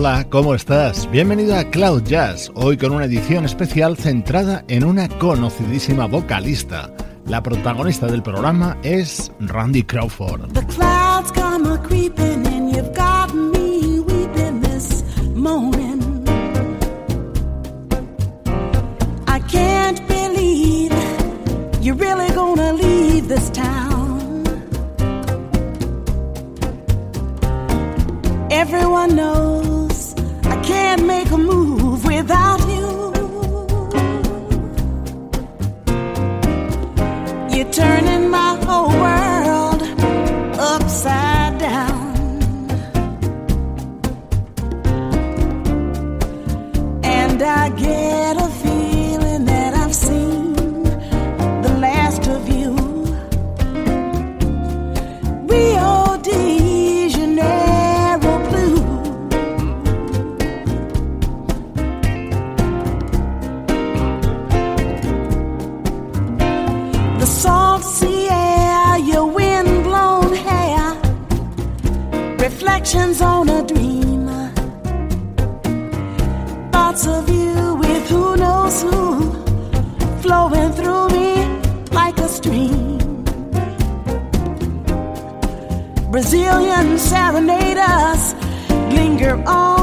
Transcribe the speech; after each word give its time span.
Hola, 0.00 0.28
¿cómo 0.30 0.54
estás? 0.54 1.10
Bienvenido 1.10 1.56
a 1.56 1.64
Cloud 1.64 2.04
Jazz, 2.04 2.52
hoy 2.54 2.76
con 2.76 2.92
una 2.92 3.06
edición 3.06 3.44
especial 3.44 3.96
centrada 3.96 4.64
en 4.68 4.84
una 4.84 5.08
conocidísima 5.08 6.06
vocalista. 6.06 6.94
La 7.26 7.42
protagonista 7.42 8.06
del 8.06 8.22
programa 8.22 8.78
es 8.84 9.32
Randy 9.40 9.82
Crawford. 9.82 10.52
The 10.52 10.64
clouds 10.66 11.32
come 11.32 11.66
a 11.66 11.82
creeping 11.82 12.46
and 12.46 12.70
you've 12.70 12.94
got 12.94 13.34
me 13.34 13.98
weeping 13.98 14.60
this 14.60 15.02
morning. 15.34 16.24
I 19.26 19.40
can't 19.50 20.00
believe 20.06 20.92
you're 21.82 21.98
really 21.98 22.32
gonna 22.36 22.72
leave 22.72 23.26
this 23.26 23.50
town. 23.50 24.44
Everyone 28.48 29.16
knows 29.16 29.57
make 31.18 31.32
a 31.32 31.38
move 31.38 32.04
without 32.04 32.60
you. 32.74 32.88
You're 37.54 37.72
turning 37.72 38.27
salt 67.28 67.84
sea 67.84 68.28
air, 68.30 68.98
your 68.98 69.26
wind 69.26 69.84
blown 69.84 70.32
hair, 70.34 70.94
reflections 72.38 73.20
on 73.20 73.48
a 73.48 73.62
dream. 73.62 74.26
Thoughts 76.72 77.06
of 77.06 77.28
you 77.28 77.74
with 77.74 78.08
who 78.08 78.36
knows 78.36 78.82
who, 78.82 79.32
flowing 80.22 80.72
through 80.72 81.08
me 81.08 81.30
like 81.92 82.18
a 82.18 82.28
stream. 82.28 82.98
Brazilian 86.10 86.98
serenaders 86.98 88.34
linger 88.96 89.34
on. 89.46 89.77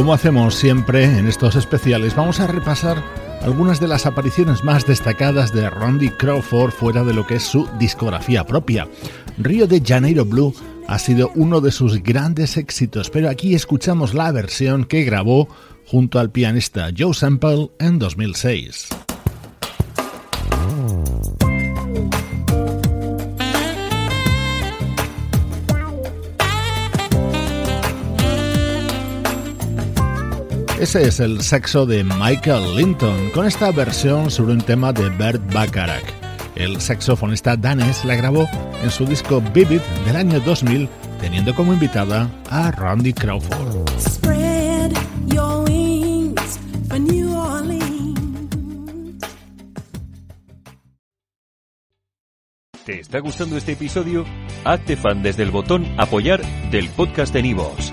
Como 0.00 0.14
hacemos 0.14 0.54
siempre 0.54 1.04
en 1.04 1.28
estos 1.28 1.56
especiales, 1.56 2.16
vamos 2.16 2.40
a 2.40 2.46
repasar 2.46 3.04
algunas 3.42 3.80
de 3.80 3.86
las 3.86 4.06
apariciones 4.06 4.64
más 4.64 4.86
destacadas 4.86 5.52
de 5.52 5.68
Randy 5.68 6.08
Crawford 6.08 6.70
fuera 6.70 7.04
de 7.04 7.12
lo 7.12 7.26
que 7.26 7.34
es 7.34 7.42
su 7.42 7.68
discografía 7.78 8.46
propia. 8.46 8.88
Río 9.36 9.66
de 9.66 9.82
Janeiro 9.84 10.24
Blue 10.24 10.54
ha 10.88 10.98
sido 10.98 11.30
uno 11.34 11.60
de 11.60 11.70
sus 11.70 12.02
grandes 12.02 12.56
éxitos, 12.56 13.10
pero 13.10 13.28
aquí 13.28 13.54
escuchamos 13.54 14.14
la 14.14 14.32
versión 14.32 14.86
que 14.86 15.04
grabó 15.04 15.48
junto 15.84 16.18
al 16.18 16.30
pianista 16.30 16.88
Joe 16.96 17.12
Sample 17.12 17.70
en 17.78 17.98
2006. 17.98 18.88
Ese 30.80 31.06
es 31.06 31.20
el 31.20 31.42
sexo 31.42 31.84
de 31.84 32.02
Michael 32.02 32.74
Linton, 32.74 33.28
con 33.34 33.46
esta 33.46 33.70
versión 33.70 34.30
sobre 34.30 34.54
un 34.54 34.62
tema 34.62 34.94
de 34.94 35.10
Bert 35.10 35.52
Bacharach. 35.52 36.06
El 36.54 36.80
saxofonista 36.80 37.54
danés 37.54 38.02
la 38.06 38.14
grabó 38.14 38.48
en 38.82 38.90
su 38.90 39.04
disco 39.04 39.42
Vivid 39.52 39.82
del 40.06 40.16
año 40.16 40.40
2000, 40.40 40.88
teniendo 41.20 41.54
como 41.54 41.74
invitada 41.74 42.30
a 42.48 42.70
Randy 42.70 43.12
Crawford. 43.12 43.90
¿Te 52.86 53.00
está 53.00 53.18
gustando 53.18 53.58
este 53.58 53.72
episodio? 53.72 54.24
Hazte 54.64 54.96
fan 54.96 55.22
desde 55.22 55.42
el 55.42 55.50
botón 55.50 55.86
Apoyar 55.98 56.40
del 56.70 56.88
podcast 56.88 57.34
de 57.34 57.42
Nivos. 57.42 57.92